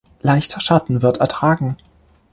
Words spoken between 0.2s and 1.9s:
Leichter Schatten wird ertragen.